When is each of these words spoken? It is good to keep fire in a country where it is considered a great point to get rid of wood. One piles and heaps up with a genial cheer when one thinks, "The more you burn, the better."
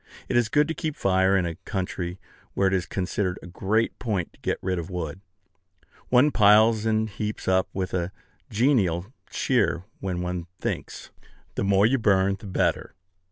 It 0.27 0.35
is 0.35 0.49
good 0.49 0.67
to 0.67 0.73
keep 0.73 0.95
fire 0.95 1.37
in 1.37 1.45
a 1.45 1.53
country 1.57 2.19
where 2.55 2.67
it 2.67 2.73
is 2.73 2.87
considered 2.87 3.37
a 3.39 3.45
great 3.45 3.99
point 3.99 4.33
to 4.33 4.39
get 4.41 4.57
rid 4.63 4.79
of 4.79 4.89
wood. 4.89 5.21
One 6.09 6.31
piles 6.31 6.87
and 6.87 7.07
heaps 7.07 7.47
up 7.47 7.69
with 7.71 7.93
a 7.93 8.11
genial 8.49 9.13
cheer 9.29 9.83
when 9.99 10.21
one 10.21 10.47
thinks, 10.57 11.11
"The 11.53 11.63
more 11.63 11.85
you 11.85 11.99
burn, 11.99 12.37
the 12.39 12.47
better." 12.47 12.95